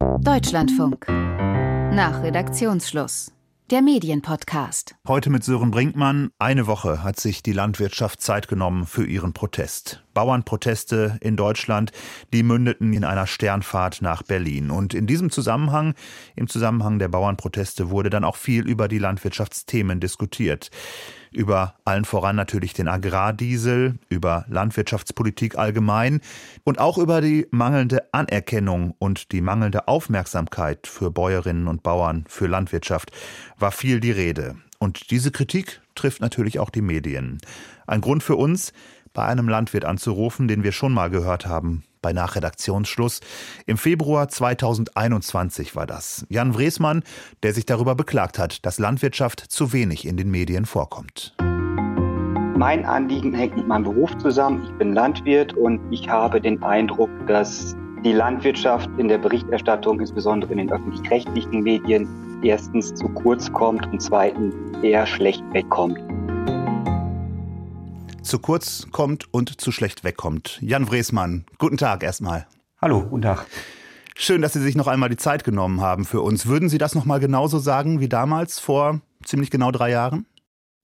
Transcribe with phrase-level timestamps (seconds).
[0.00, 1.06] Deutschlandfunk.
[1.08, 3.32] Nach Redaktionsschluss.
[3.70, 4.94] Der Medienpodcast.
[5.06, 6.30] Heute mit Sören Brinkmann.
[6.38, 10.02] Eine Woche hat sich die Landwirtschaft Zeit genommen für ihren Protest.
[10.14, 11.92] Bauernproteste in Deutschland,
[12.32, 14.70] die mündeten in einer Sternfahrt nach Berlin.
[14.70, 15.94] Und in diesem Zusammenhang,
[16.34, 20.70] im Zusammenhang der Bauernproteste, wurde dann auch viel über die Landwirtschaftsthemen diskutiert
[21.32, 26.20] über allen voran natürlich den Agrardiesel, über Landwirtschaftspolitik allgemein
[26.64, 32.46] und auch über die mangelnde Anerkennung und die mangelnde Aufmerksamkeit für Bäuerinnen und Bauern, für
[32.46, 33.12] Landwirtschaft,
[33.58, 34.56] war viel die Rede.
[34.78, 37.38] Und diese Kritik trifft natürlich auch die Medien.
[37.86, 38.72] Ein Grund für uns,
[39.12, 43.20] bei einem Landwirt anzurufen, den wir schon mal gehört haben, bei Nachredaktionsschluss.
[43.66, 46.26] Im Februar 2021 war das.
[46.28, 47.02] Jan Wresmann,
[47.42, 51.34] der sich darüber beklagt hat, dass Landwirtschaft zu wenig in den Medien vorkommt.
[52.56, 54.64] Mein Anliegen hängt mit meinem Beruf zusammen.
[54.64, 57.74] Ich bin Landwirt und ich habe den Eindruck, dass
[58.04, 62.06] die Landwirtschaft in der Berichterstattung, insbesondere in den öffentlich-rechtlichen Medien,
[62.42, 65.98] erstens zu kurz kommt und zweitens eher schlecht wegkommt
[68.22, 70.58] zu kurz kommt und zu schlecht wegkommt.
[70.60, 72.46] Jan Wresmann, guten Tag erstmal.
[72.80, 73.46] Hallo, guten Tag.
[74.14, 76.46] Schön, dass Sie sich noch einmal die Zeit genommen haben für uns.
[76.46, 80.26] Würden Sie das noch mal genauso sagen wie damals vor ziemlich genau drei Jahren?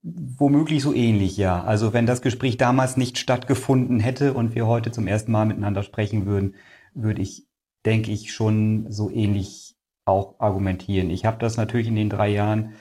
[0.01, 1.63] Womöglich so ähnlich, ja.
[1.63, 5.83] Also wenn das Gespräch damals nicht stattgefunden hätte und wir heute zum ersten Mal miteinander
[5.83, 6.55] sprechen würden,
[6.93, 7.47] würde ich,
[7.85, 11.09] denke ich, schon so ähnlich auch argumentieren.
[11.09, 12.73] Ich habe das natürlich in den drei Jahren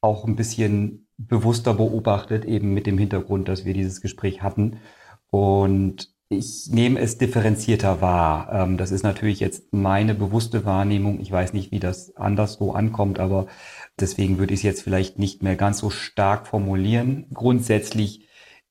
[0.00, 4.78] auch ein bisschen bewusster beobachtet, eben mit dem Hintergrund, dass wir dieses Gespräch hatten.
[5.30, 8.50] Und ich nehme es differenzierter wahr.
[8.52, 11.20] Ähm, das ist natürlich jetzt meine bewusste Wahrnehmung.
[11.20, 13.46] Ich weiß nicht, wie das anders so ankommt, aber
[14.00, 17.26] deswegen würde ich es jetzt vielleicht nicht mehr ganz so stark formulieren.
[17.32, 18.28] Grundsätzlich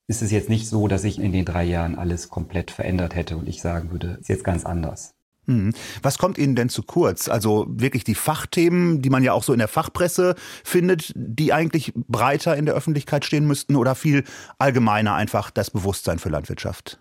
[0.07, 3.37] ist es jetzt nicht so, dass ich in den drei Jahren alles komplett verändert hätte
[3.37, 5.13] und ich sagen würde, es ist jetzt ganz anders.
[5.51, 5.73] Mhm.
[6.01, 7.27] Was kommt Ihnen denn zu kurz?
[7.27, 11.93] Also wirklich die Fachthemen, die man ja auch so in der Fachpresse findet, die eigentlich
[11.95, 14.23] breiter in der Öffentlichkeit stehen müssten oder viel
[14.57, 16.99] allgemeiner einfach das Bewusstsein für Landwirtschaft?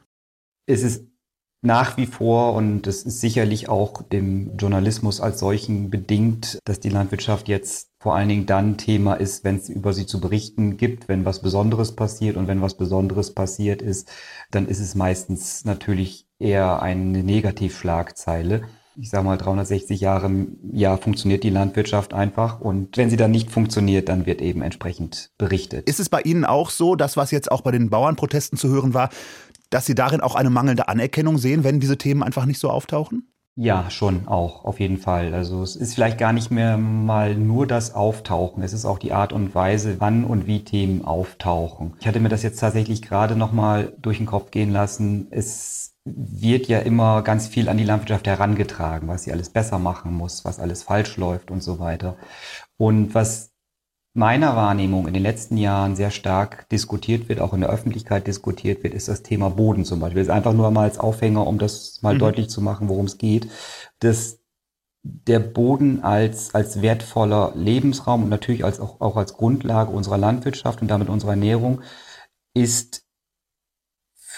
[0.67, 1.05] Es ist
[1.63, 6.89] nach wie vor und es ist sicherlich auch dem Journalismus als solchen bedingt, dass die
[6.89, 11.09] Landwirtschaft jetzt vor allen Dingen dann Thema ist, wenn es über sie zu berichten gibt,
[11.09, 14.11] wenn was Besonderes passiert und wenn was Besonderes passiert ist,
[14.51, 18.63] dann ist es meistens natürlich eher eine Negativschlagzeile.
[18.97, 23.31] Ich sage mal, 360 Jahre im Jahr funktioniert die Landwirtschaft einfach und wenn sie dann
[23.31, 25.89] nicht funktioniert, dann wird eben entsprechend berichtet.
[25.89, 28.93] Ist es bei Ihnen auch so, dass was jetzt auch bei den Bauernprotesten zu hören
[28.93, 29.11] war,
[29.71, 33.31] dass Sie darin auch eine mangelnde Anerkennung sehen, wenn diese Themen einfach nicht so auftauchen?
[33.57, 35.35] Ja, schon auch, auf jeden Fall.
[35.35, 38.63] Also es ist vielleicht gar nicht mehr mal nur das Auftauchen.
[38.63, 41.95] Es ist auch die Art und Weise, wann und wie Themen auftauchen.
[42.01, 45.27] Ich hatte mir das jetzt tatsächlich gerade nochmal durch den Kopf gehen lassen.
[45.31, 50.13] Es wird ja immer ganz viel an die Landwirtschaft herangetragen, was sie alles besser machen
[50.13, 52.17] muss, was alles falsch läuft und so weiter.
[52.77, 53.53] Und was
[54.13, 58.83] meiner Wahrnehmung in den letzten Jahren sehr stark diskutiert wird, auch in der Öffentlichkeit diskutiert
[58.83, 60.21] wird, ist das Thema Boden zum Beispiel.
[60.21, 62.19] Das ist einfach nur mal als Aufhänger, um das mal mhm.
[62.19, 63.49] deutlich zu machen, worum es geht,
[64.01, 64.41] dass
[65.03, 70.83] der Boden als, als wertvoller Lebensraum und natürlich als, auch, auch als Grundlage unserer Landwirtschaft
[70.83, 71.81] und damit unserer Ernährung
[72.55, 73.05] ist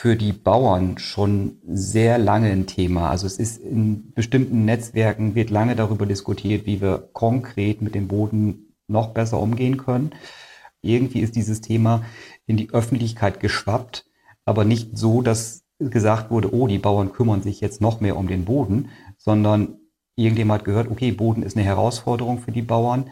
[0.02, 3.08] für die Bauern schon sehr lange ein Thema.
[3.08, 8.08] Also es ist in bestimmten Netzwerken wird lange darüber diskutiert, wie wir konkret mit dem
[8.08, 10.10] Boden noch besser umgehen können.
[10.80, 12.04] Irgendwie ist dieses Thema
[12.46, 14.04] in die Öffentlichkeit geschwappt,
[14.44, 18.26] aber nicht so, dass gesagt wurde, oh, die Bauern kümmern sich jetzt noch mehr um
[18.26, 18.88] den Boden,
[19.18, 19.78] sondern
[20.16, 23.08] irgendjemand hat gehört, okay, Boden ist eine Herausforderung für die Bauern,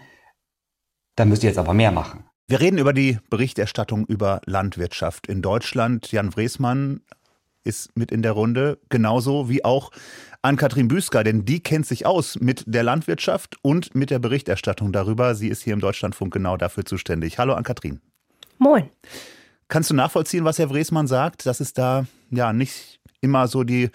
[1.15, 2.25] da müsst ihr jetzt aber mehr machen.
[2.51, 6.11] Wir reden über die Berichterstattung über Landwirtschaft in Deutschland.
[6.11, 7.01] Jan Wresmann
[7.63, 9.93] ist mit in der Runde, genauso wie auch
[10.43, 14.91] an Katrin Büsker, denn die kennt sich aus mit der Landwirtschaft und mit der Berichterstattung
[14.91, 15.37] darüber.
[15.37, 17.39] Sie ist hier im Deutschlandfunk genau dafür zuständig.
[17.39, 18.01] Hallo an Katrin.
[18.59, 18.91] Moin.
[19.69, 23.91] Kannst du nachvollziehen, was Herr Wresmann sagt, dass es da ja nicht immer so die,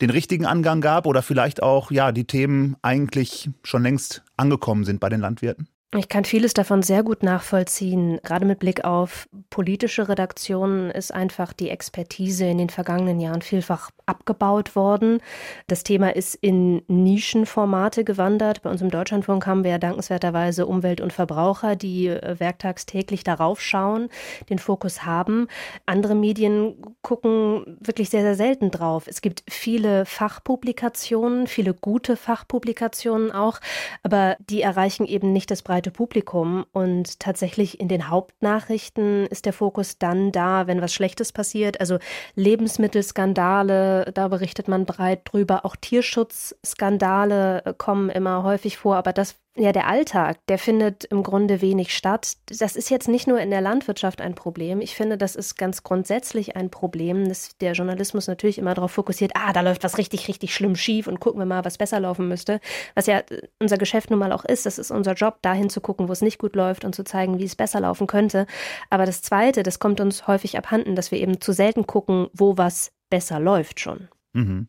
[0.00, 5.00] den richtigen Angang gab oder vielleicht auch ja die Themen eigentlich schon längst angekommen sind
[5.00, 5.66] bei den Landwirten?
[5.94, 8.18] Ich kann vieles davon sehr gut nachvollziehen.
[8.24, 13.90] Gerade mit Blick auf politische Redaktionen ist einfach die Expertise in den vergangenen Jahren vielfach
[14.04, 15.20] abgebaut worden.
[15.68, 18.62] Das Thema ist in Nischenformate gewandert.
[18.62, 23.60] Bei uns im Deutschlandfunk haben wir ja dankenswerterweise Umwelt und Verbraucher, die äh, werktagstäglich darauf
[23.62, 24.08] schauen,
[24.50, 25.46] den Fokus haben.
[25.86, 29.06] Andere Medien gucken wirklich sehr, sehr selten drauf.
[29.06, 33.60] Es gibt viele Fachpublikationen, viele gute Fachpublikationen auch,
[34.02, 36.64] aber die erreichen eben nicht das breite breite Publikum.
[36.72, 41.80] Und tatsächlich in den Hauptnachrichten ist der Fokus dann da, wenn was Schlechtes passiert.
[41.80, 41.98] Also
[42.34, 45.66] Lebensmittelskandale, da berichtet man breit drüber.
[45.66, 48.96] Auch Tierschutzskandale kommen immer häufig vor.
[48.96, 52.34] Aber das ja, der Alltag, der findet im Grunde wenig statt.
[52.46, 54.82] Das ist jetzt nicht nur in der Landwirtschaft ein Problem.
[54.82, 59.32] Ich finde, das ist ganz grundsätzlich ein Problem, dass der Journalismus natürlich immer darauf fokussiert,
[59.34, 62.28] ah, da läuft was richtig, richtig schlimm schief und gucken wir mal, was besser laufen
[62.28, 62.60] müsste.
[62.94, 63.22] Was ja
[63.58, 64.66] unser Geschäft nun mal auch ist.
[64.66, 67.38] Das ist unser Job, dahin zu gucken, wo es nicht gut läuft und zu zeigen,
[67.38, 68.46] wie es besser laufen könnte.
[68.90, 72.58] Aber das Zweite, das kommt uns häufig abhanden, dass wir eben zu selten gucken, wo
[72.58, 74.08] was besser läuft schon.
[74.36, 74.68] Mhm.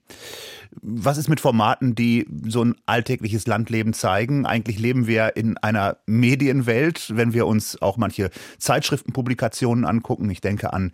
[0.82, 4.46] Was ist mit Formaten, die so ein alltägliches Landleben zeigen?
[4.46, 8.30] Eigentlich leben wir in einer Medienwelt, wenn wir uns auch manche
[8.60, 10.30] Zeitschriftenpublikationen angucken.
[10.30, 10.94] Ich denke an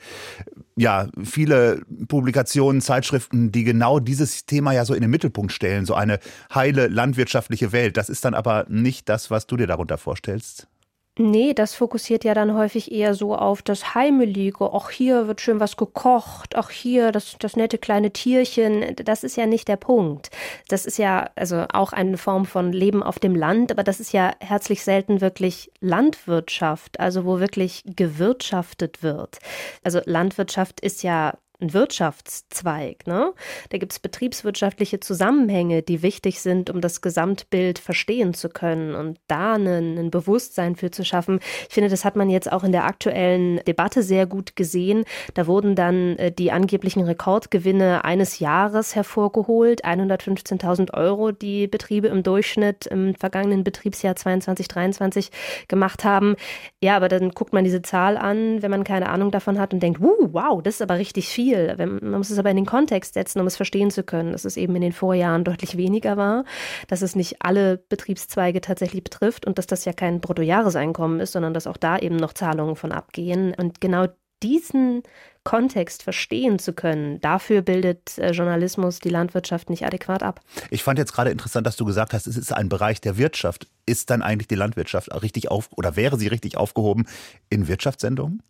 [0.76, 5.94] ja, viele Publikationen, Zeitschriften, die genau dieses Thema ja so in den Mittelpunkt stellen, so
[5.94, 6.20] eine
[6.54, 7.96] heile landwirtschaftliche Welt.
[7.96, 10.68] Das ist dann aber nicht das, was du dir darunter vorstellst.
[11.16, 14.62] Nee, das fokussiert ja dann häufig eher so auf das Heimelige.
[14.62, 16.56] Auch hier wird schön was gekocht.
[16.56, 18.96] Auch hier das, das nette kleine Tierchen.
[18.96, 20.32] Das ist ja nicht der Punkt.
[20.70, 24.12] Das ist ja also auch eine Form von Leben auf dem Land, aber das ist
[24.12, 29.38] ja herzlich selten wirklich Landwirtschaft, also wo wirklich gewirtschaftet wird.
[29.84, 33.08] Also Landwirtschaft ist ja ein Wirtschaftszweig.
[33.08, 33.34] Ne?
[33.70, 39.20] Da gibt es betriebswirtschaftliche Zusammenhänge, die wichtig sind, um das Gesamtbild verstehen zu können und
[39.28, 41.40] da ein, ein Bewusstsein für zu schaffen.
[41.68, 45.06] Ich finde, das hat man jetzt auch in der aktuellen Debatte sehr gut gesehen.
[45.34, 52.24] Da wurden dann äh, die angeblichen Rekordgewinne eines Jahres hervorgeholt, 115.000 Euro, die Betriebe im
[52.24, 55.32] Durchschnitt im vergangenen Betriebsjahr 22, 23
[55.68, 56.36] gemacht haben.
[56.82, 59.82] Ja, aber dann guckt man diese Zahl an, wenn man keine Ahnung davon hat und
[59.82, 61.76] denkt, wow, das ist aber richtig viel viel.
[61.78, 64.58] Man muss es aber in den Kontext setzen, um es verstehen zu können, dass es
[64.58, 66.46] eben in den Vorjahren deutlich weniger war,
[66.88, 71.54] dass es nicht alle Betriebszweige tatsächlich betrifft und dass das ja kein Bruttojahreseinkommen ist, sondern
[71.54, 73.54] dass auch da eben noch Zahlungen von abgehen.
[73.58, 74.08] Und genau
[74.42, 75.04] diesen
[75.44, 80.42] Kontext verstehen zu können, dafür bildet äh, Journalismus die Landwirtschaft nicht adäquat ab.
[80.70, 83.68] Ich fand jetzt gerade interessant, dass du gesagt hast, es ist ein Bereich der Wirtschaft.
[83.86, 87.06] Ist dann eigentlich die Landwirtschaft richtig auf oder wäre sie richtig aufgehoben
[87.50, 88.42] in Wirtschaftssendungen?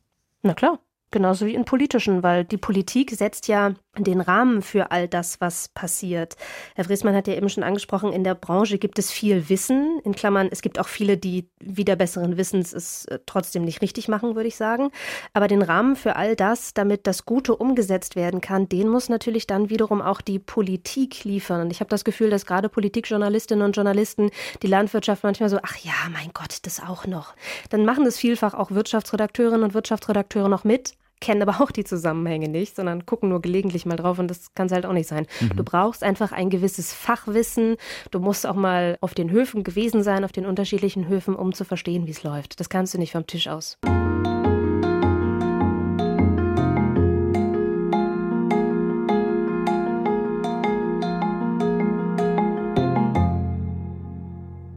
[0.43, 0.79] Na klar.
[1.13, 5.67] Genauso wie in politischen, weil die Politik setzt ja den Rahmen für all das, was
[5.67, 6.35] passiert.
[6.73, 9.99] Herr Friesmann hat ja eben schon angesprochen, in der Branche gibt es viel Wissen.
[10.03, 14.07] In Klammern, es gibt auch viele, die wieder besseren Wissens es äh, trotzdem nicht richtig
[14.07, 14.89] machen, würde ich sagen.
[15.33, 19.45] Aber den Rahmen für all das, damit das Gute umgesetzt werden kann, den muss natürlich
[19.45, 21.61] dann wiederum auch die Politik liefern.
[21.61, 24.31] Und ich habe das Gefühl, dass gerade Politikjournalistinnen und Journalisten
[24.63, 27.35] die Landwirtschaft manchmal so, ach ja, mein Gott, das auch noch.
[27.69, 32.49] Dann machen das vielfach auch Wirtschaftsredakteurinnen und Wirtschaftsredakteure noch mit kennen aber auch die Zusammenhänge
[32.49, 35.25] nicht, sondern gucken nur gelegentlich mal drauf und das kann es halt auch nicht sein.
[35.39, 35.55] Mhm.
[35.55, 37.77] Du brauchst einfach ein gewisses Fachwissen.
[38.11, 41.63] Du musst auch mal auf den Höfen gewesen sein, auf den unterschiedlichen Höfen, um zu
[41.63, 42.59] verstehen, wie es läuft.
[42.59, 43.77] Das kannst du nicht vom Tisch aus.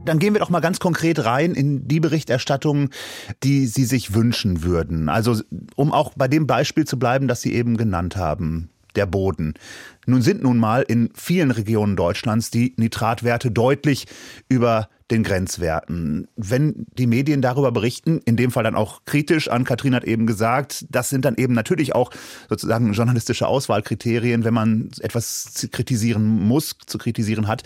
[0.07, 2.91] Dann gehen wir doch mal ganz konkret rein in die Berichterstattung,
[3.43, 5.09] die Sie sich wünschen würden.
[5.09, 5.41] Also
[5.75, 9.53] um auch bei dem Beispiel zu bleiben, das Sie eben genannt haben der Boden.
[10.05, 14.07] Nun sind nun mal in vielen Regionen Deutschlands die Nitratwerte deutlich
[14.49, 16.27] über den Grenzwerten.
[16.35, 20.25] Wenn die Medien darüber berichten, in dem Fall dann auch kritisch, an Katrin hat eben
[20.25, 22.11] gesagt, das sind dann eben natürlich auch
[22.49, 27.63] sozusagen journalistische Auswahlkriterien, wenn man etwas kritisieren muss, zu kritisieren hat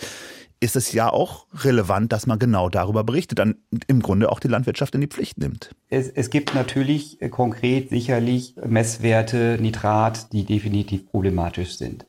[0.62, 3.56] ist es ja auch relevant, dass man genau darüber berichtet, dann
[3.88, 5.76] im Grunde auch die Landwirtschaft in die Pflicht nimmt.
[5.90, 12.06] Es, es gibt natürlich äh, konkret sicherlich Messwerte, Nitrat, die definitiv problematisch sind.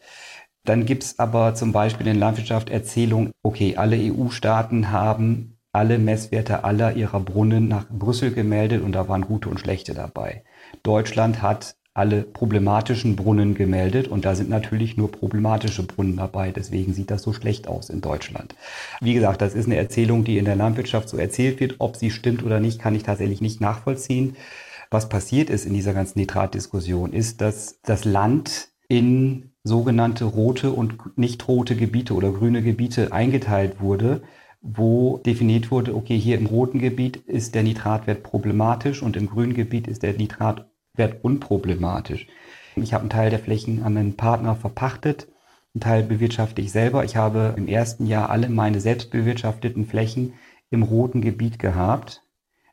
[0.64, 6.64] Dann gibt es aber zum Beispiel in Landwirtschaft Erzählung, okay, alle EU-Staaten haben alle Messwerte
[6.64, 10.44] aller ihrer Brunnen nach Brüssel gemeldet und da waren gute und schlechte dabei.
[10.82, 16.50] Deutschland hat alle problematischen Brunnen gemeldet und da sind natürlich nur problematische Brunnen dabei.
[16.50, 18.54] Deswegen sieht das so schlecht aus in Deutschland.
[19.00, 21.76] Wie gesagt, das ist eine Erzählung, die in der Landwirtschaft so erzählt wird.
[21.78, 24.36] Ob sie stimmt oder nicht, kann ich tatsächlich nicht nachvollziehen.
[24.90, 31.16] Was passiert ist in dieser ganzen Nitratdiskussion, ist, dass das Land in sogenannte rote und
[31.16, 34.22] nicht rote Gebiete oder grüne Gebiete eingeteilt wurde,
[34.60, 39.54] wo definiert wurde, okay, hier im roten Gebiet ist der Nitratwert problematisch und im grünen
[39.54, 42.26] Gebiet ist der Nitrat wird unproblematisch.
[42.76, 45.28] Ich habe einen Teil der Flächen an einen Partner verpachtet,
[45.74, 47.04] einen Teil bewirtschafte ich selber.
[47.04, 50.34] Ich habe im ersten Jahr alle meine selbst bewirtschafteten Flächen
[50.70, 52.22] im roten Gebiet gehabt.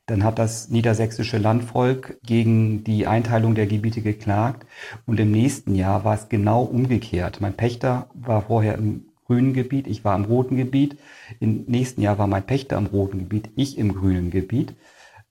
[0.05, 4.65] Dann hat das niedersächsische Landvolk gegen die Einteilung der Gebiete geklagt
[5.05, 7.41] und im nächsten Jahr war es genau umgekehrt.
[7.41, 10.97] Mein Pächter war vorher im grünen Gebiet, ich war im roten Gebiet.
[11.39, 14.73] Im nächsten Jahr war mein Pächter im roten Gebiet, ich im grünen Gebiet.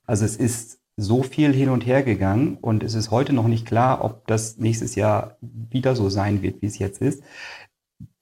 [0.06, 3.64] Also es ist so viel hin und her gegangen und es ist heute noch nicht
[3.66, 7.22] klar, ob das nächstes Jahr wieder so sein wird, wie es jetzt ist,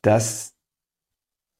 [0.02, 0.54] dass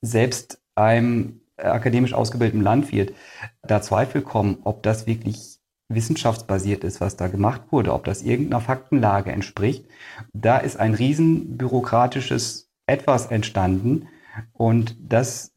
[0.03, 3.15] selbst einem akademisch ausgebildeten Landwirt
[3.63, 5.59] da Zweifel kommen, ob das wirklich
[5.89, 9.87] wissenschaftsbasiert ist, was da gemacht wurde, ob das irgendeiner Faktenlage entspricht.
[10.35, 14.09] Da ist ein riesen bürokratisches Etwas entstanden
[14.53, 15.55] und das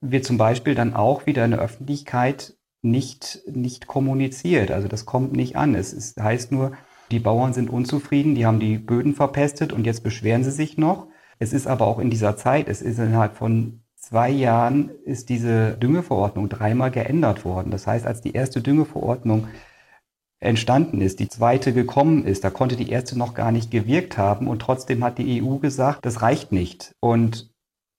[0.00, 4.70] wird zum Beispiel dann auch wieder in der Öffentlichkeit nicht, nicht kommuniziert.
[4.70, 5.74] Also das kommt nicht an.
[5.74, 6.72] Es ist, heißt nur,
[7.10, 11.08] die Bauern sind unzufrieden, die haben die Böden verpestet und jetzt beschweren sie sich noch.
[11.38, 15.72] Es ist aber auch in dieser Zeit, es ist innerhalb von zwei Jahren ist diese
[15.72, 17.70] Düngeverordnung dreimal geändert worden.
[17.70, 19.48] Das heißt, als die erste Düngeverordnung
[20.40, 24.48] entstanden ist, die zweite gekommen ist, da konnte die erste noch gar nicht gewirkt haben
[24.48, 26.94] und trotzdem hat die EU gesagt, das reicht nicht.
[27.00, 27.49] Und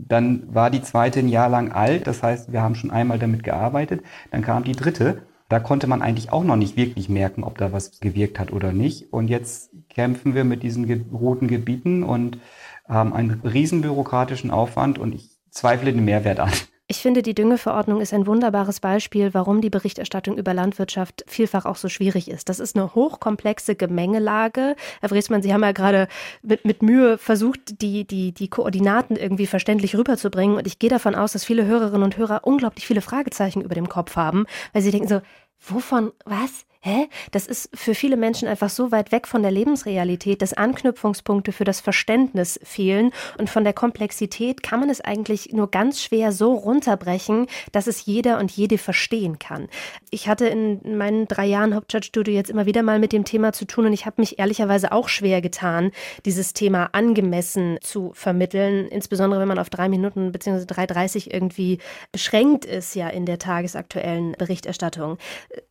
[0.08, 3.44] dann war die zweite ein Jahr lang alt, das heißt, wir haben schon einmal damit
[3.44, 4.02] gearbeitet.
[4.32, 5.24] Dann kam die dritte.
[5.50, 8.72] Da konnte man eigentlich auch noch nicht wirklich merken, ob da was gewirkt hat oder
[8.72, 9.12] nicht.
[9.12, 12.40] Und jetzt kämpfen wir mit diesen roten Gebieten und
[12.88, 16.52] haben einen riesen bürokratischen Aufwand und ich zweifle den Mehrwert an.
[16.92, 21.78] Ich finde, die Düngeverordnung ist ein wunderbares Beispiel, warum die Berichterstattung über Landwirtschaft vielfach auch
[21.78, 22.50] so schwierig ist.
[22.50, 24.76] Das ist eine hochkomplexe Gemengelage.
[25.00, 26.10] Herr Wresmann, Sie haben ja gerade
[26.42, 30.58] mit, mit Mühe versucht, die, die, die Koordinaten irgendwie verständlich rüberzubringen.
[30.58, 33.88] Und ich gehe davon aus, dass viele Hörerinnen und Hörer unglaublich viele Fragezeichen über dem
[33.88, 35.22] Kopf haben, weil sie denken so,
[35.62, 36.66] wovon, was?
[36.82, 37.08] Hä?
[37.30, 41.64] Das ist für viele Menschen einfach so weit weg von der Lebensrealität, dass Anknüpfungspunkte für
[41.64, 46.54] das Verständnis fehlen und von der Komplexität kann man es eigentlich nur ganz schwer so
[46.54, 49.68] runterbrechen, dass es jeder und jede verstehen kann.
[50.10, 53.66] Ich hatte in meinen drei Jahren Hauptstadtstudio jetzt immer wieder mal mit dem Thema zu
[53.66, 55.92] tun und ich habe mich ehrlicherweise auch schwer getan,
[56.26, 60.64] dieses Thema angemessen zu vermitteln, insbesondere wenn man auf drei Minuten bzw.
[60.64, 61.78] 3,30 irgendwie
[62.12, 65.20] beschränkt ist ja in der tagesaktuellen Berichterstattung.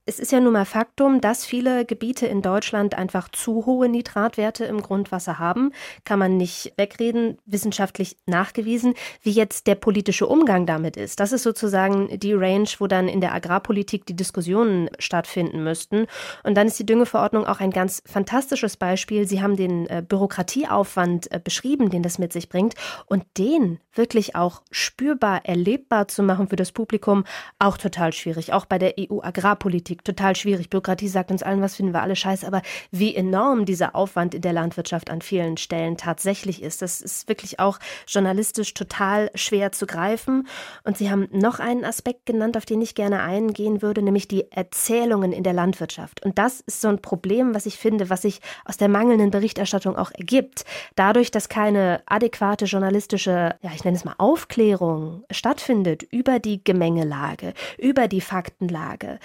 [0.07, 3.89] Es ist ja nun mal Fakt, Faktum, dass viele Gebiete in Deutschland einfach zu hohe
[3.89, 5.73] Nitratwerte im Grundwasser haben,
[6.05, 8.93] kann man nicht wegreden, wissenschaftlich nachgewiesen.
[9.23, 13.23] Wie jetzt der politische Umgang damit ist, das ist sozusagen die Range, wo dann in
[13.23, 16.07] der Agrarpolitik die Diskussionen stattfinden müssten.
[16.45, 19.27] Und dann ist die Düngeverordnung auch ein ganz fantastisches Beispiel.
[19.27, 22.75] Sie haben den äh, Bürokratieaufwand äh, beschrieben, den das mit sich bringt.
[23.07, 27.25] Und den wirklich auch spürbar, erlebbar zu machen für das Publikum,
[27.59, 28.53] auch total schwierig.
[28.53, 30.69] Auch bei der EU-Agrarpolitik total schwierig.
[30.69, 34.35] Bürokratie Bürokratie sagt uns allen, was finden wir alle scheiße, aber wie enorm dieser Aufwand
[34.35, 37.79] in der Landwirtschaft an vielen Stellen tatsächlich ist, das ist wirklich auch
[38.09, 40.49] journalistisch total schwer zu greifen.
[40.83, 44.51] Und Sie haben noch einen Aspekt genannt, auf den ich gerne eingehen würde, nämlich die
[44.51, 46.25] Erzählungen in der Landwirtschaft.
[46.25, 49.97] Und das ist so ein Problem, was ich finde, was sich aus der mangelnden Berichterstattung
[49.97, 50.65] auch ergibt.
[50.97, 57.55] Dadurch, dass keine adäquate journalistische, ja, ich nenne es mal Aufklärung stattfindet über die Gemengelage,
[57.79, 59.19] über die Faktenlage,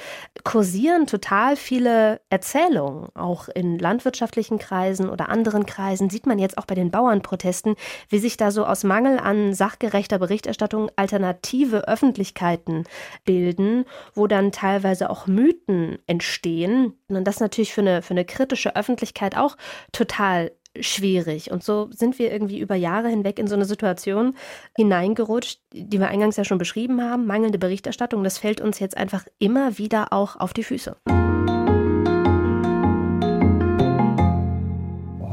[0.44, 6.58] kursieren total total viele Erzählungen, auch in landwirtschaftlichen Kreisen oder anderen Kreisen, sieht man jetzt
[6.58, 7.76] auch bei den Bauernprotesten,
[8.10, 12.86] wie sich da so aus Mangel an sachgerechter Berichterstattung alternative Öffentlichkeiten
[13.26, 16.94] bilden, wo dann teilweise auch Mythen entstehen.
[17.08, 19.58] Und das natürlich für eine, für eine kritische Öffentlichkeit auch
[19.92, 21.52] total schwierig.
[21.52, 24.36] Und so sind wir irgendwie über Jahre hinweg in so eine Situation
[24.76, 28.24] hineingerutscht, die wir eingangs ja schon beschrieben haben, mangelnde Berichterstattung.
[28.24, 30.98] Das fällt uns jetzt einfach immer wieder auch auf die Füße.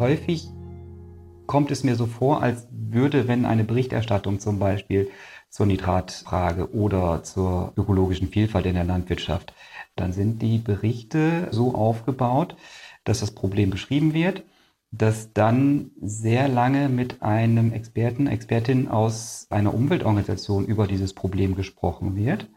[0.03, 0.51] Häufig
[1.47, 5.09] kommt es mir so vor, als würde, wenn eine Berichterstattung zum Beispiel
[5.49, 9.55] zur Nitratfrage oder zur ökologischen Vielfalt in der Landwirtschaft,
[9.95, 12.57] dann sind die Berichte so aufgebaut,
[13.05, 14.43] dass das Problem beschrieben wird,
[14.91, 22.17] dass dann sehr lange mit einem Experten, Expertin aus einer Umweltorganisation über dieses Problem gesprochen
[22.17, 22.49] wird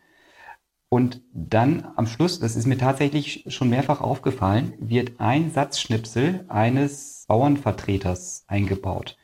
[0.96, 7.26] und dann am Schluss, das ist mir tatsächlich schon mehrfach aufgefallen, wird ein Satzschnipsel eines
[7.28, 9.18] Bauernvertreters eingebaut.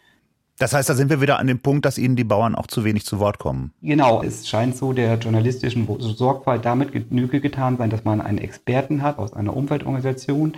[0.58, 2.84] Das heißt, da sind wir wieder an dem Punkt, dass Ihnen die Bauern auch zu
[2.84, 3.72] wenig zu Wort kommen.
[3.82, 9.02] Genau, es scheint so der journalistischen Sorgfalt damit Genüge getan sein, dass man einen Experten
[9.02, 10.58] hat aus einer Umweltorganisation,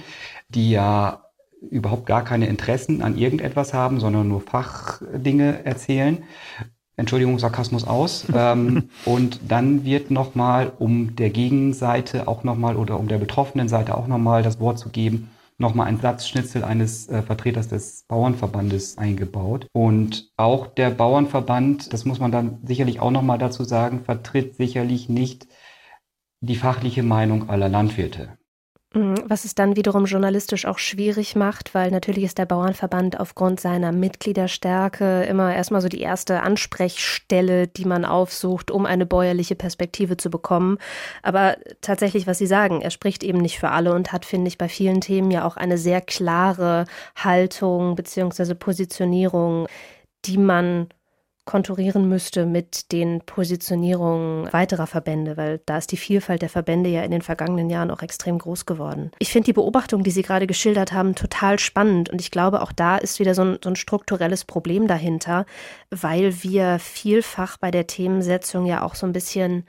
[0.50, 1.26] die ja
[1.70, 6.24] überhaupt gar keine Interessen an irgendetwas haben, sondern nur Fachdinge erzählen.
[7.04, 8.26] Entschuldigung, Sarkasmus aus.
[8.36, 13.98] ähm, und dann wird nochmal, um der Gegenseite auch nochmal oder um der betroffenen Seite
[13.98, 19.68] auch nochmal das Wort zu geben, nochmal ein Satzschnitzel eines äh, Vertreters des Bauernverbandes eingebaut.
[19.74, 25.10] Und auch der Bauernverband, das muss man dann sicherlich auch nochmal dazu sagen, vertritt sicherlich
[25.10, 25.48] nicht
[26.40, 28.38] die fachliche Meinung aller Landwirte.
[28.96, 33.60] Mhm, was es dann wiederum journalistisch auch schwierig macht, weil natürlich ist der Bauernverband aufgrund
[33.60, 40.16] seiner Mitgliederstärke immer erstmal so die erste Ansprechstelle, die man aufsucht, um eine bäuerliche Perspektive
[40.18, 40.78] zu bekommen.
[41.24, 44.60] Aber tatsächlich, was Sie sagen, er spricht eben nicht für alle und hat, finde ich,
[44.60, 46.86] bei vielen Themen ja auch eine sehr klare
[47.16, 49.68] Haltung beziehungsweise Positionierung,
[50.26, 50.88] die man
[51.46, 57.04] konturieren müsste mit den Positionierungen weiterer Verbände, weil da ist die Vielfalt der Verbände ja
[57.04, 59.12] in den vergangenen Jahren auch extrem groß geworden.
[59.20, 62.72] Ich finde die Beobachtung, die Sie gerade geschildert haben, total spannend und ich glaube, auch
[62.72, 65.46] da ist wieder so ein, so ein strukturelles Problem dahinter,
[65.90, 69.66] weil wir vielfach bei der Themensetzung ja auch so ein bisschen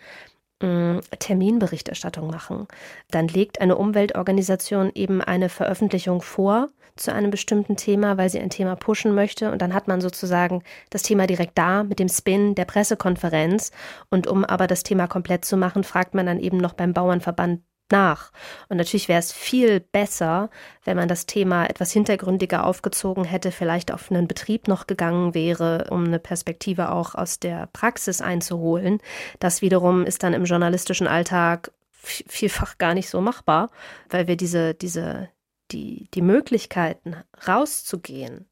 [0.62, 2.68] mm, Terminberichterstattung machen.
[3.10, 8.50] Dann legt eine Umweltorganisation eben eine Veröffentlichung vor zu einem bestimmten Thema, weil sie ein
[8.50, 9.50] Thema pushen möchte.
[9.50, 13.72] Und dann hat man sozusagen das Thema direkt da mit dem Spin der Pressekonferenz.
[14.10, 17.62] Und um aber das Thema komplett zu machen, fragt man dann eben noch beim Bauernverband
[17.90, 18.30] nach.
[18.68, 20.50] Und natürlich wäre es viel besser,
[20.84, 25.86] wenn man das Thema etwas hintergründiger aufgezogen hätte, vielleicht auf einen Betrieb noch gegangen wäre,
[25.90, 29.00] um eine Perspektive auch aus der Praxis einzuholen.
[29.38, 33.70] Das wiederum ist dann im journalistischen Alltag vielfach gar nicht so machbar,
[34.10, 35.30] weil wir diese, diese,
[35.74, 37.16] die, die Möglichkeiten
[37.46, 38.46] rauszugehen,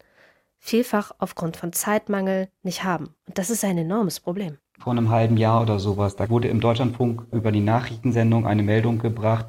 [0.59, 3.15] vielfach aufgrund von Zeitmangel nicht haben.
[3.27, 4.57] Und das ist ein enormes Problem.
[4.79, 8.99] Vor einem halben Jahr oder sowas, da wurde im Deutschlandfunk über die Nachrichtensendung eine Meldung
[8.99, 9.47] gebracht.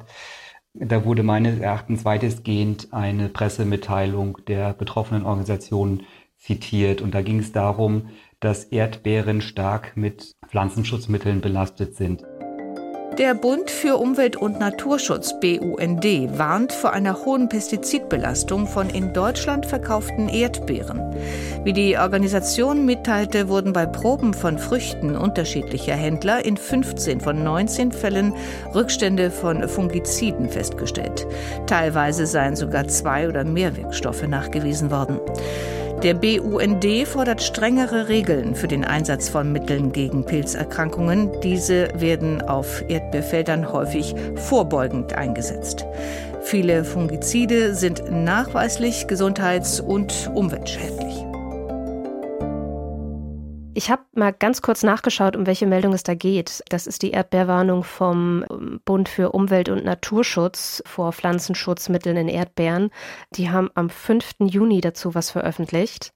[0.73, 6.03] Da wurde meines Erachtens weitestgehend eine Pressemitteilung der betroffenen Organisation
[6.37, 7.01] zitiert.
[7.01, 12.23] Und da ging es darum, dass Erdbeeren stark mit Pflanzenschutzmitteln belastet sind.
[13.17, 19.65] Der Bund für Umwelt und Naturschutz BUND warnt vor einer hohen Pestizidbelastung von in Deutschland
[19.65, 21.15] verkauften Erdbeeren.
[21.63, 27.93] Wie die Organisation mitteilte, wurden bei Proben von Früchten unterschiedlicher Händler in 15 von 19
[27.93, 28.33] Fällen
[28.73, 31.25] Rückstände von Fungiziden festgestellt.
[31.67, 35.21] Teilweise seien sogar zwei oder mehr Wirkstoffe nachgewiesen worden.
[36.03, 41.31] Der BUND fordert strengere Regeln für den Einsatz von Mitteln gegen Pilzerkrankungen.
[41.41, 45.85] Diese werden auf Erdbeerfeldern häufig vorbeugend eingesetzt.
[46.43, 51.24] Viele Fungizide sind nachweislich gesundheits- und umweltschädlich.
[53.77, 56.63] Ich habe mal ganz kurz nachgeschaut, um welche Meldung es da geht.
[56.69, 62.89] Das ist die Erdbeerwarnung vom ähm, Bund für Umwelt und Naturschutz vor Pflanzenschutzmitteln in Erdbeeren.
[63.31, 64.35] Die haben am 5.
[64.39, 66.13] Juni dazu was veröffentlicht.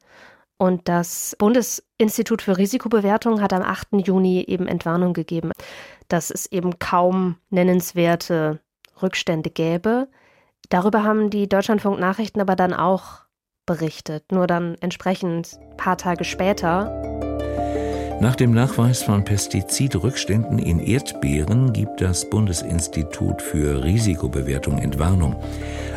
[0.57, 4.07] Und das Bundesinstitut für Risikobewertung hat am 8.
[4.07, 5.51] Juni eben Entwarnung gegeben,
[6.07, 8.61] dass es eben kaum nennenswerte
[9.01, 10.07] Rückstände gäbe.
[10.69, 13.23] Darüber haben die Deutschlandfunk Nachrichten aber dann auch
[13.65, 17.18] berichtet, nur dann entsprechend ein paar Tage später.
[18.21, 25.37] Nach dem Nachweis von Pestizidrückständen in Erdbeeren gibt das Bundesinstitut für Risikobewertung Entwarnung.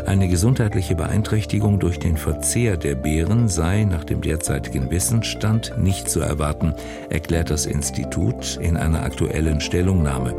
[0.06, 6.20] Eine gesundheitliche Beeinträchtigung durch den Verzehr der Beeren sei nach dem derzeitigen Wissensstand nicht zu
[6.20, 6.74] erwarten,
[7.10, 10.36] erklärt das Institut in einer aktuellen Stellungnahme.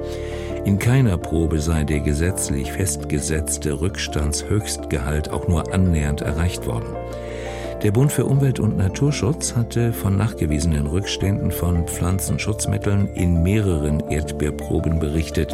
[0.64, 6.96] In keiner Probe sei der gesetzlich festgesetzte Rückstandshöchstgehalt auch nur annähernd erreicht worden.
[7.84, 15.00] Der Bund für Umwelt und Naturschutz hatte von nachgewiesenen Rückständen von Pflanzenschutzmitteln in mehreren Erdbeerproben
[15.00, 15.54] berichtet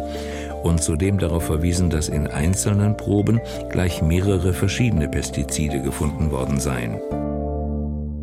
[0.62, 3.40] und zudem darauf verwiesen, dass in einzelnen Proben
[3.70, 7.00] gleich mehrere verschiedene Pestizide gefunden worden seien.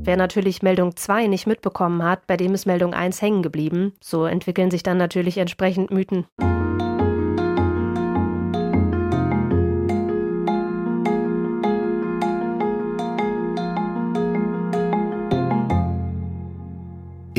[0.06, 3.92] Wer natürlich Meldung 2 nicht mitbekommen hat, bei dem ist Meldung 1 hängen geblieben.
[4.00, 6.26] So entwickeln sich dann natürlich entsprechend Mythen.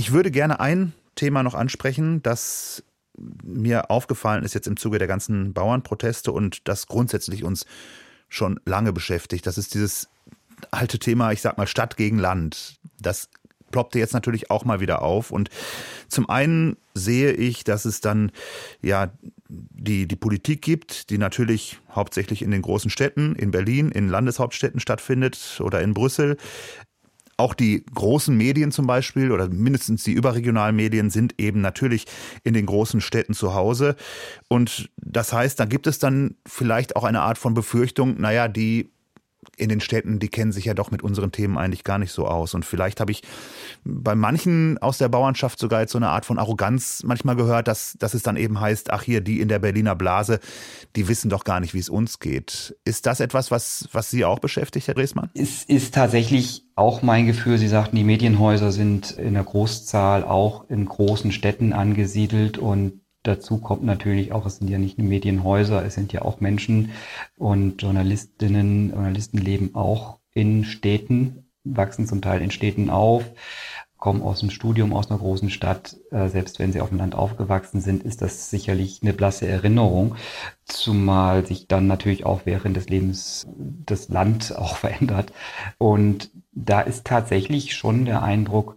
[0.09, 2.83] Ich würde gerne ein Thema noch ansprechen, das
[3.45, 7.67] mir aufgefallen ist jetzt im Zuge der ganzen Bauernproteste und das grundsätzlich uns
[8.27, 9.47] schon lange beschäftigt.
[9.47, 10.09] Das ist dieses
[10.71, 12.79] alte Thema, ich sag mal Stadt gegen Land.
[12.99, 13.29] Das
[13.71, 15.31] ploppte jetzt natürlich auch mal wieder auf.
[15.31, 15.51] Und
[16.09, 18.33] zum einen sehe ich, dass es dann
[18.81, 19.13] ja
[19.51, 24.81] die, die Politik gibt, die natürlich hauptsächlich in den großen Städten, in Berlin, in Landeshauptstädten
[24.81, 26.39] stattfindet oder in Brüssel,
[27.39, 32.07] auch die großen Medien zum Beispiel oder mindestens die überregionalen Medien sind eben natürlich
[32.45, 33.97] in den großen Städten zu Hause.
[34.49, 38.91] Und das heißt, da gibt es dann vielleicht auch eine Art von Befürchtung, naja, die
[39.57, 42.27] in den Städten, die kennen sich ja doch mit unseren Themen eigentlich gar nicht so
[42.27, 42.55] aus.
[42.55, 43.23] Und vielleicht habe ich
[43.85, 47.95] bei manchen aus der Bauernschaft sogar jetzt so eine Art von Arroganz manchmal gehört, dass,
[47.99, 50.41] dass es dann eben heißt, ach hier, die in der Berliner Blase,
[50.97, 52.77] die wissen doch gar nicht, wie es uns geht.
[52.85, 55.31] Ist das etwas, was, was Sie auch beschäftigt, Herr Dresmann?
[55.35, 57.59] Es ist tatsächlich auch mein Gefühl.
[57.59, 63.59] Sie sagten, die Medienhäuser sind in der Großzahl auch in großen Städten angesiedelt und dazu
[63.59, 66.93] kommt natürlich auch, es sind ja nicht nur Medienhäuser, es sind ja auch Menschen
[67.37, 73.25] und Journalistinnen, Journalisten leben auch in Städten, wachsen zum Teil in Städten auf,
[73.99, 75.97] kommen aus dem Studium aus einer großen Stadt.
[76.11, 80.15] Äh, selbst wenn sie auf dem Land aufgewachsen sind, ist das sicherlich eine blasse Erinnerung,
[80.65, 85.33] zumal sich dann natürlich auch während des Lebens das Land auch verändert.
[85.77, 88.77] Und da ist tatsächlich schon der Eindruck,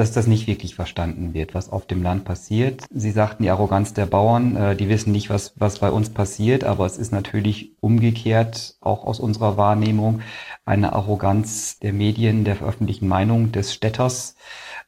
[0.00, 2.84] dass das nicht wirklich verstanden wird, was auf dem Land passiert.
[2.90, 6.64] Sie sagten die Arroganz der Bauern, äh, die wissen nicht, was, was bei uns passiert,
[6.64, 10.22] aber es ist natürlich umgekehrt, auch aus unserer Wahrnehmung,
[10.64, 14.36] eine Arroganz der Medien, der öffentlichen Meinung des Städters,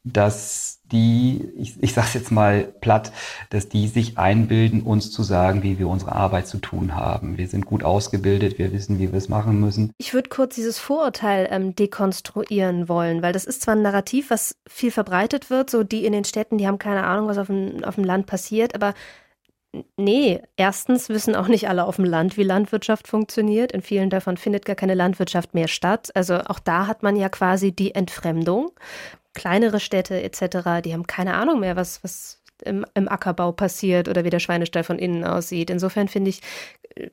[0.03, 3.13] dass die, ich, ich sage es jetzt mal platt,
[3.51, 7.39] dass die sich einbilden, uns zu sagen, wie wir unsere Arbeit zu tun haben.
[7.39, 9.93] Wir sind gut ausgebildet, wir wissen, wie wir es machen müssen.
[9.99, 14.57] Ich würde kurz dieses Vorurteil ähm, dekonstruieren wollen, weil das ist zwar ein Narrativ, was
[14.69, 17.83] viel verbreitet wird, so die in den Städten, die haben keine Ahnung, was auf dem,
[17.85, 18.95] auf dem Land passiert, aber
[19.97, 23.73] Nee, erstens wissen auch nicht alle auf dem Land, wie Landwirtschaft funktioniert.
[23.73, 26.11] In vielen davon findet gar keine Landwirtschaft mehr statt.
[26.15, 28.73] Also auch da hat man ja quasi die Entfremdung
[29.35, 34.25] kleinere Städte etc., die haben keine Ahnung mehr, was, was im, im, Ackerbau passiert oder
[34.25, 35.71] wie der Schweinestall von innen aussieht.
[35.71, 36.43] Insofern finde ich,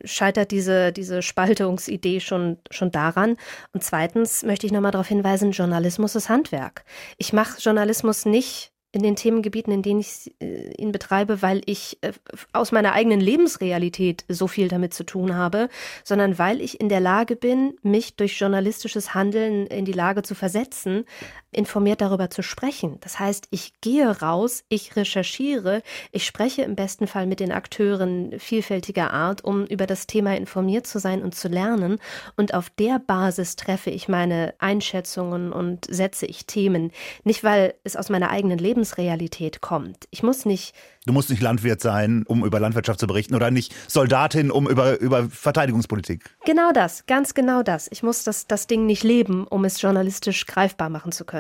[0.04, 3.38] scheitert diese, diese Spaltungsidee schon, schon daran.
[3.74, 6.84] Und zweitens möchte ich nochmal darauf hinweisen, Journalismus ist Handwerk.
[7.18, 12.00] Ich mache Journalismus nicht in den Themengebieten, in denen ich äh, ihn betreibe, weil ich
[12.02, 12.12] äh,
[12.54, 15.70] aus meiner eigenen Lebensrealität so viel damit zu tun habe,
[16.04, 20.34] sondern weil ich in der Lage bin, mich durch journalistisches Handeln in die Lage zu
[20.34, 21.06] versetzen,
[21.52, 22.98] informiert darüber zu sprechen.
[23.02, 25.82] Das heißt, ich gehe raus, ich recherchiere,
[26.12, 30.86] ich spreche im besten Fall mit den Akteuren vielfältiger Art, um über das Thema informiert
[30.86, 32.00] zu sein und zu lernen.
[32.36, 36.92] Und auf der Basis treffe ich meine Einschätzungen und setze ich Themen.
[37.24, 40.08] Nicht, weil es aus meiner eigenen Lebensrealität kommt.
[40.12, 40.74] Ich muss nicht
[41.06, 45.00] Du musst nicht Landwirt sein, um über Landwirtschaft zu berichten oder nicht Soldatin, um über,
[45.00, 46.26] über Verteidigungspolitik.
[46.46, 47.88] Genau das, ganz genau das.
[47.92, 51.39] Ich muss das, das Ding nicht leben, um es journalistisch greifbar machen zu können.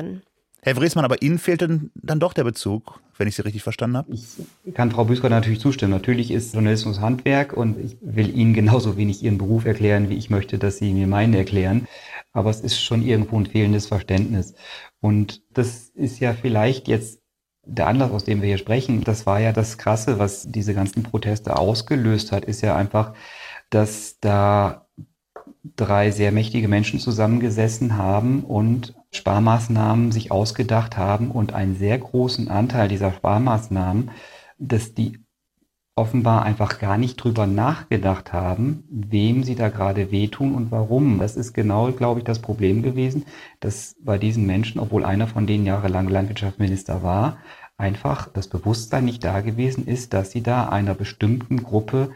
[0.61, 3.97] Herr Wresmann, aber Ihnen fehlt dann, dann doch der Bezug, wenn ich Sie richtig verstanden
[3.97, 4.11] habe?
[4.11, 5.91] Ich kann Frau Büsker natürlich zustimmen.
[5.91, 10.29] Natürlich ist Journalismus Handwerk und ich will Ihnen genauso wenig Ihren Beruf erklären, wie ich
[10.29, 11.87] möchte, dass Sie mir meinen erklären.
[12.33, 14.53] Aber es ist schon irgendwo ein fehlendes Verständnis.
[14.99, 17.21] Und das ist ja vielleicht jetzt
[17.65, 21.03] der Anlass, aus dem wir hier sprechen, das war ja das Krasse, was diese ganzen
[21.03, 23.13] Proteste ausgelöst hat, ist ja einfach,
[23.69, 24.87] dass da
[25.75, 32.47] drei sehr mächtige Menschen zusammengesessen haben und Sparmaßnahmen sich ausgedacht haben und einen sehr großen
[32.47, 34.11] Anteil dieser Sparmaßnahmen,
[34.59, 35.19] dass die
[35.99, 41.19] offenbar einfach gar nicht drüber nachgedacht haben, wem sie da gerade wehtun und warum.
[41.19, 43.25] Das ist genau, glaube ich, das Problem gewesen,
[43.59, 47.39] dass bei diesen Menschen, obwohl einer von denen jahrelang Landwirtschaftsminister war,
[47.77, 52.11] einfach das Bewusstsein nicht da gewesen ist, dass sie da einer bestimmten Gruppe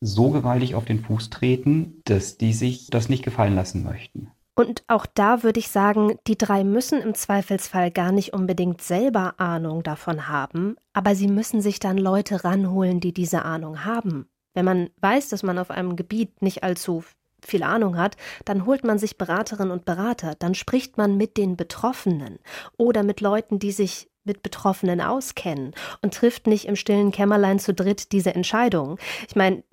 [0.00, 4.30] so gewaltig auf den Fuß treten, dass die sich das nicht gefallen lassen möchten.
[4.58, 9.38] Und auch da würde ich sagen, die drei müssen im Zweifelsfall gar nicht unbedingt selber
[9.38, 14.28] Ahnung davon haben, aber sie müssen sich dann Leute ranholen, die diese Ahnung haben.
[14.54, 17.04] Wenn man weiß, dass man auf einem Gebiet nicht allzu
[17.40, 18.16] viel Ahnung hat,
[18.46, 22.40] dann holt man sich Beraterinnen und Berater, dann spricht man mit den Betroffenen
[22.76, 27.74] oder mit Leuten, die sich mit Betroffenen auskennen und trifft nicht im stillen Kämmerlein zu
[27.74, 28.98] dritt diese Entscheidung.
[29.28, 29.64] Ich meine,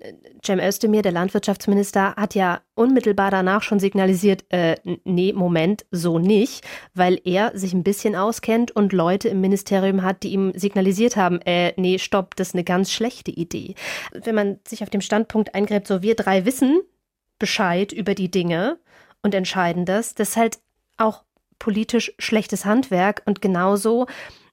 [0.44, 6.64] Cem Özdemir, der Landwirtschaftsminister, hat ja unmittelbar danach schon signalisiert, äh, nee, Moment, so nicht,
[6.94, 11.40] weil er sich ein bisschen auskennt und Leute im Ministerium hat, die ihm signalisiert haben,
[11.42, 13.74] äh, nee, stopp, das ist eine ganz schlechte Idee.
[14.12, 16.80] Wenn man sich auf dem Standpunkt eingräbt, so wir drei wissen
[17.38, 18.78] Bescheid über die Dinge
[19.22, 20.58] und entscheiden das, das ist halt
[20.96, 21.22] auch
[21.58, 24.06] politisch schlechtes Handwerk und genauso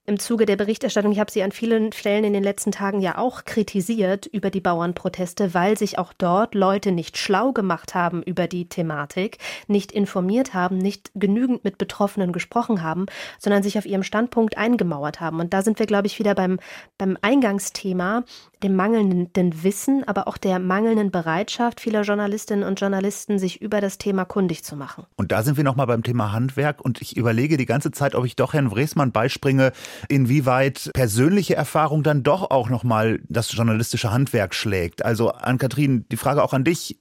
[0.05, 3.17] im Zuge der Berichterstattung, ich habe sie an vielen Stellen in den letzten Tagen ja
[3.17, 8.47] auch kritisiert über die Bauernproteste, weil sich auch dort Leute nicht schlau gemacht haben über
[8.47, 9.37] die Thematik,
[9.67, 13.05] nicht informiert haben, nicht genügend mit Betroffenen gesprochen haben,
[13.39, 15.39] sondern sich auf ihrem Standpunkt eingemauert haben.
[15.39, 16.59] Und da sind wir, glaube ich, wieder beim,
[16.97, 18.25] beim Eingangsthema,
[18.63, 23.97] dem mangelnden Wissen, aber auch der mangelnden Bereitschaft vieler Journalistinnen und Journalisten, sich über das
[23.97, 25.05] Thema kundig zu machen.
[25.15, 28.25] Und da sind wir nochmal beim Thema Handwerk und ich überlege die ganze Zeit, ob
[28.25, 29.71] ich doch Herrn Wresmann beispringe,
[30.07, 35.03] inwieweit persönliche Erfahrung dann doch auch nochmal das journalistische Handwerk schlägt.
[35.03, 36.97] Also an Kathrin, die Frage auch an dich,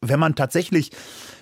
[0.00, 0.92] wenn man tatsächlich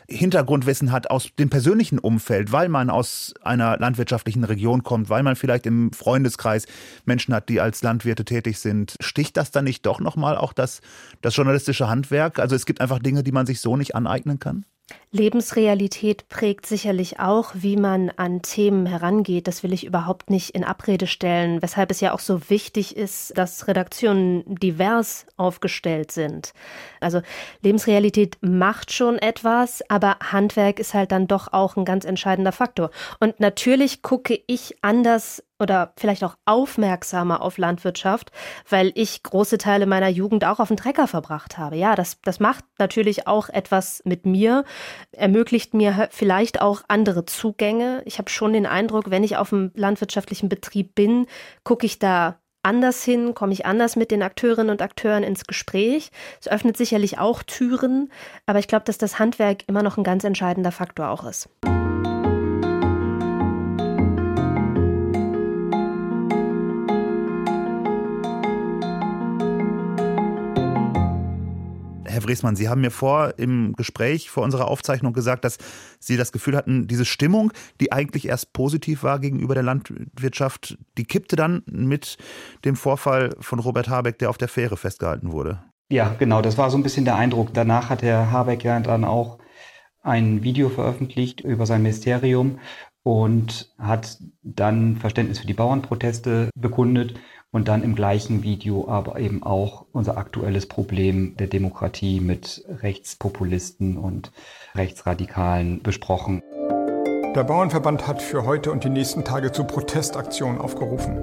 [0.08, 5.36] Hintergrundwissen hat aus dem persönlichen Umfeld, weil man aus einer landwirtschaftlichen Region kommt, weil man
[5.36, 6.66] vielleicht im Freundeskreis
[7.04, 8.96] Menschen hat, die als Landwirte tätig sind.
[9.00, 10.80] Sticht das dann nicht doch nochmal auch das,
[11.22, 12.38] das journalistische Handwerk?
[12.38, 14.66] Also es gibt einfach Dinge, die man sich so nicht aneignen kann?
[15.14, 19.46] Lebensrealität prägt sicherlich auch, wie man an Themen herangeht.
[19.46, 23.38] Das will ich überhaupt nicht in Abrede stellen, weshalb es ja auch so wichtig ist,
[23.38, 26.52] dass Redaktionen divers aufgestellt sind.
[27.00, 27.22] Also
[27.62, 32.90] Lebensrealität macht schon etwas, aber Handwerk ist halt dann doch auch ein ganz entscheidender Faktor.
[33.20, 38.32] Und natürlich gucke ich anders oder vielleicht auch aufmerksamer auf Landwirtschaft,
[38.68, 41.76] weil ich große Teile meiner Jugend auch auf dem Trecker verbracht habe.
[41.76, 44.64] Ja, das, das macht natürlich auch etwas mit mir,
[45.12, 48.02] ermöglicht mir vielleicht auch andere Zugänge.
[48.04, 51.26] Ich habe schon den Eindruck, wenn ich auf einem landwirtschaftlichen Betrieb bin,
[51.62, 56.10] gucke ich da anders hin, komme ich anders mit den Akteurinnen und Akteuren ins Gespräch.
[56.40, 58.10] Es öffnet sicherlich auch Türen,
[58.46, 61.48] aber ich glaube, dass das Handwerk immer noch ein ganz entscheidender Faktor auch ist.
[72.14, 75.58] Herr Wresmann, Sie haben mir vor im Gespräch, vor unserer Aufzeichnung gesagt, dass
[75.98, 81.04] Sie das Gefühl hatten, diese Stimmung, die eigentlich erst positiv war gegenüber der Landwirtschaft, die
[81.04, 82.16] kippte dann mit
[82.64, 85.62] dem Vorfall von Robert Habeck, der auf der Fähre festgehalten wurde.
[85.90, 87.52] Ja, genau, das war so ein bisschen der Eindruck.
[87.52, 89.38] Danach hat Herr Habeck ja dann auch
[90.02, 92.58] ein Video veröffentlicht über sein Ministerium
[93.02, 97.14] und hat dann Verständnis für die Bauernproteste bekundet
[97.54, 103.96] und dann im gleichen Video aber eben auch unser aktuelles Problem der Demokratie mit Rechtspopulisten
[103.96, 104.32] und
[104.74, 106.42] Rechtsradikalen besprochen.
[107.36, 111.16] Der Bauernverband hat für heute und die nächsten Tage zu Protestaktionen aufgerufen.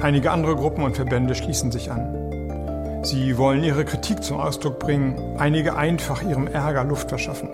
[0.00, 3.02] Einige andere Gruppen und Verbände schließen sich an.
[3.02, 7.48] Sie wollen ihre Kritik zum Ausdruck bringen, einige einfach ihrem Ärger Luft verschaffen.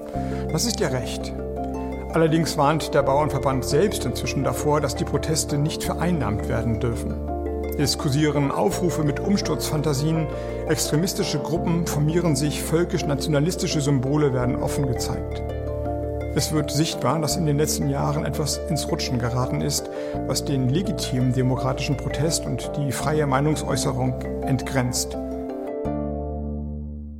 [0.52, 1.32] Das ist ihr Recht.
[2.12, 7.31] Allerdings warnt der Bauernverband selbst inzwischen davor, dass die Proteste nicht vereinnahmt werden dürfen.
[7.78, 7.96] Es
[8.50, 10.26] Aufrufe mit Umsturzfantasien,
[10.68, 15.42] extremistische Gruppen formieren sich, völkisch-nationalistische Symbole werden offen gezeigt.
[16.34, 19.90] Es wird sichtbar, dass in den letzten Jahren etwas ins Rutschen geraten ist,
[20.26, 25.16] was den legitimen demokratischen Protest und die freie Meinungsäußerung entgrenzt.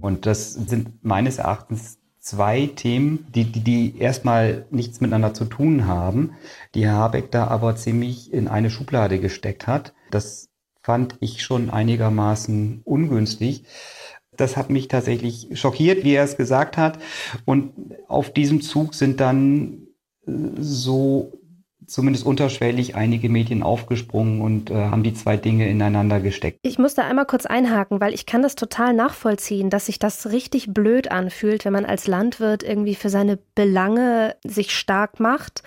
[0.01, 5.87] Und das sind meines Erachtens zwei Themen, die, die, die erstmal nichts miteinander zu tun
[5.87, 6.33] haben,
[6.75, 9.93] die Herr Habeck da aber ziemlich in eine Schublade gesteckt hat.
[10.15, 10.49] Das
[10.83, 13.65] fand ich schon einigermaßen ungünstig.
[14.37, 16.99] Das hat mich tatsächlich schockiert, wie er es gesagt hat.
[17.45, 17.73] Und
[18.09, 19.87] auf diesem Zug sind dann
[20.27, 21.33] äh, so
[21.87, 26.59] zumindest unterschwellig einige Medien aufgesprungen und äh, haben die zwei Dinge ineinander gesteckt.
[26.63, 30.31] Ich muss da einmal kurz einhaken, weil ich kann das total nachvollziehen, dass sich das
[30.31, 35.63] richtig blöd anfühlt, wenn man als Landwirt irgendwie für seine Belange sich stark macht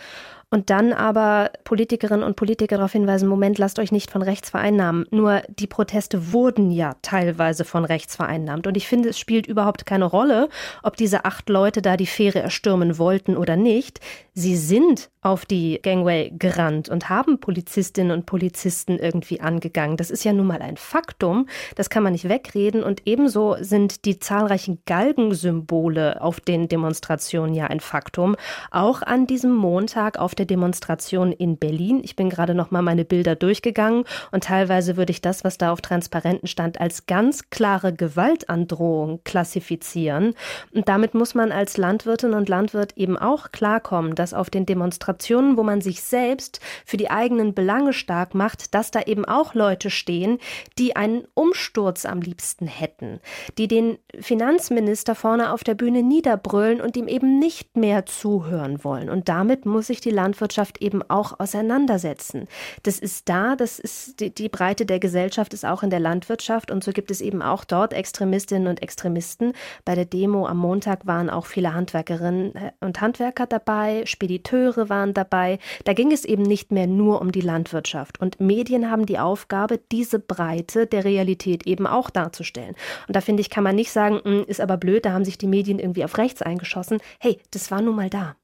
[0.50, 5.06] und dann aber Politikerinnen und Politiker darauf hinweisen, Moment, lasst euch nicht von rechts vereinnahmen.
[5.12, 8.68] Nur die Proteste wurden ja teilweise von rechts vereinnahmt.
[8.68, 10.50] Und ich finde, es spielt überhaupt keine Rolle,
[10.84, 14.00] ob diese acht Leute da die Fähre erstürmen wollten oder nicht.
[14.34, 19.98] Sie sind auf die Gangway gerannt und haben Polizistinnen und Polizisten irgendwie angegangen.
[19.98, 22.84] Das ist ja nun mal ein Faktum, das kann man nicht wegreden.
[22.84, 28.36] Und ebenso sind die zahlreichen Galgensymbole auf den Demonstrationen ja ein Faktum.
[28.70, 32.02] Auch an diesem Montag auf der Demonstration in Berlin.
[32.04, 35.72] Ich bin gerade noch mal meine Bilder durchgegangen und teilweise würde ich das, was da
[35.72, 40.36] auf Transparenten stand, als ganz klare Gewaltandrohung klassifizieren.
[40.74, 45.56] Und damit muss man als Landwirtin und Landwirt eben auch klarkommen, dass auf den Demonstrationen
[45.58, 49.90] wo man sich selbst für die eigenen Belange stark macht, dass da eben auch Leute
[49.90, 50.40] stehen,
[50.78, 53.20] die einen Umsturz am liebsten hätten,
[53.58, 59.10] die den Finanzminister vorne auf der Bühne niederbrüllen und ihm eben nicht mehr zuhören wollen.
[59.10, 62.48] Und damit muss sich die Landwirtschaft eben auch auseinandersetzen.
[62.84, 66.72] Das ist da, das ist die, die Breite der Gesellschaft ist auch in der Landwirtschaft
[66.72, 69.54] und so gibt es eben auch dort Extremistinnen und Extremisten.
[69.86, 75.14] Bei der Demo am Montag waren auch viele Handwerkerinnen und Handwerker dabei, Spediteure waren waren
[75.14, 75.60] dabei.
[75.84, 78.20] Da ging es eben nicht mehr nur um die Landwirtschaft.
[78.20, 82.76] Und Medien haben die Aufgabe, diese Breite der Realität eben auch darzustellen.
[83.08, 85.38] Und da finde ich, kann man nicht sagen, hm, ist aber blöd, da haben sich
[85.38, 87.00] die Medien irgendwie auf rechts eingeschossen.
[87.20, 88.36] Hey, das war nun mal da.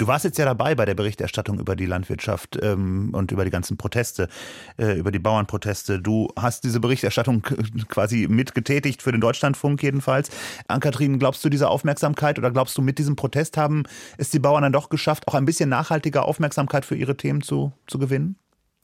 [0.00, 3.50] Du warst jetzt ja dabei bei der Berichterstattung über die Landwirtschaft ähm, und über die
[3.50, 4.30] ganzen Proteste,
[4.78, 6.00] äh, über die Bauernproteste.
[6.00, 7.42] Du hast diese Berichterstattung
[7.88, 10.30] quasi mitgetätigt für den Deutschlandfunk jedenfalls.
[10.68, 13.82] Ann-Kathrin, glaubst du diese Aufmerksamkeit oder glaubst du, mit diesem Protest haben
[14.16, 17.74] es die Bauern dann doch geschafft, auch ein bisschen nachhaltiger Aufmerksamkeit für ihre Themen zu,
[17.86, 18.36] zu gewinnen?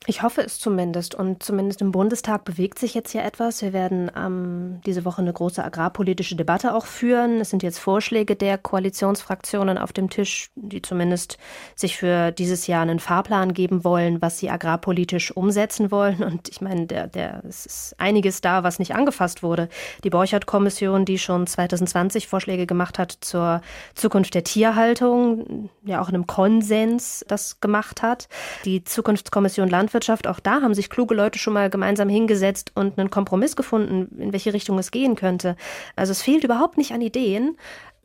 [0.08, 1.16] Ich hoffe es zumindest.
[1.16, 3.60] Und zumindest im Bundestag bewegt sich jetzt ja etwas.
[3.60, 7.40] Wir werden ähm, diese Woche eine große agrarpolitische Debatte auch führen.
[7.40, 11.38] Es sind jetzt Vorschläge der Koalitionsfraktionen auf dem Tisch, die zumindest
[11.74, 16.22] sich für dieses Jahr einen Fahrplan geben wollen, was sie agrarpolitisch umsetzen wollen.
[16.22, 19.68] Und ich meine, der, der, es ist einiges da, was nicht angefasst wurde.
[20.04, 23.60] Die Borchert-Kommission, die schon 2020 Vorschläge gemacht hat zur
[23.96, 28.28] Zukunft der Tierhaltung, ja auch in einem Konsens das gemacht hat.
[28.64, 32.98] Die Zukunftskommission Landwirtschaft Landwirtschaft, auch da haben sich kluge Leute schon mal gemeinsam hingesetzt und
[32.98, 35.56] einen Kompromiss gefunden, in welche Richtung es gehen könnte.
[35.96, 37.56] Also es fehlt überhaupt nicht an Ideen.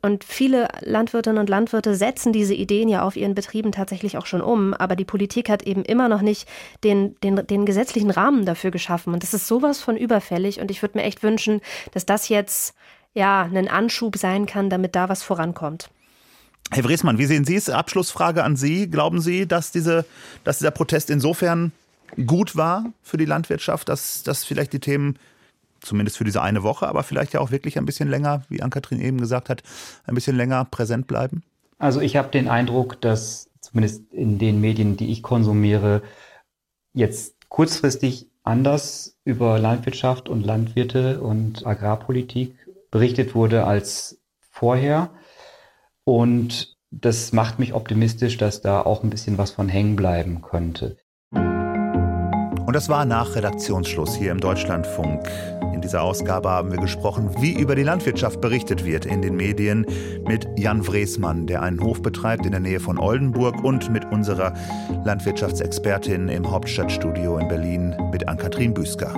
[0.04, 4.40] Und viele Landwirtinnen und Landwirte setzen diese Ideen ja auf ihren Betrieben tatsächlich auch schon
[4.40, 4.74] um.
[4.74, 6.48] Aber die Politik hat eben immer noch nicht
[6.82, 9.12] den, den, den gesetzlichen Rahmen dafür geschaffen.
[9.12, 10.60] Und das ist sowas von überfällig.
[10.60, 11.60] Und ich würde mir echt wünschen,
[11.92, 12.74] dass das jetzt
[13.14, 15.88] ja ein Anschub sein kann, damit da was vorankommt.
[16.72, 17.68] Herr Wresmann, wie sehen Sie es?
[17.68, 18.90] Abschlussfrage an Sie.
[18.90, 20.04] Glauben Sie, dass, diese,
[20.42, 21.70] dass dieser Protest insofern
[22.26, 25.18] gut war für die Landwirtschaft, dass, dass vielleicht die Themen
[25.80, 29.00] zumindest für diese eine Woche, aber vielleicht ja auch wirklich ein bisschen länger, wie Ann-Kathrin
[29.00, 29.62] eben gesagt hat,
[30.04, 31.42] ein bisschen länger präsent bleiben?
[31.78, 36.02] Also ich habe den Eindruck, dass zumindest in den Medien, die ich konsumiere,
[36.92, 42.56] jetzt kurzfristig anders über Landwirtschaft und Landwirte und Agrarpolitik
[42.90, 45.10] berichtet wurde als vorher.
[46.04, 50.98] Und das macht mich optimistisch, dass da auch ein bisschen was von hängen bleiben könnte.
[52.66, 55.28] Und das war nach Redaktionsschluss hier im Deutschlandfunk.
[55.74, 59.84] In dieser Ausgabe haben wir gesprochen, wie über die Landwirtschaft berichtet wird in den Medien
[60.28, 64.54] mit Jan Wresmann, der einen Hof betreibt in der Nähe von Oldenburg und mit unserer
[65.04, 69.12] Landwirtschaftsexpertin im Hauptstadtstudio in Berlin mit Ann-Kathrin Büsker.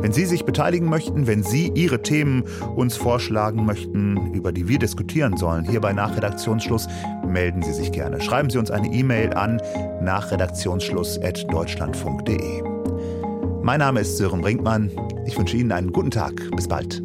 [0.00, 4.78] Wenn Sie sich beteiligen möchten, wenn Sie Ihre Themen uns vorschlagen möchten, über die wir
[4.78, 6.88] diskutieren sollen, hier bei Nachredaktionsschluss,
[7.26, 8.18] melden Sie sich gerne.
[8.22, 9.60] Schreiben Sie uns eine E-Mail an
[10.00, 12.62] nachredaktionsschluss.deutschlandfunk.de.
[13.62, 14.90] Mein Name ist Sören Brinkmann.
[15.26, 16.32] Ich wünsche Ihnen einen guten Tag.
[16.56, 17.02] Bis bald.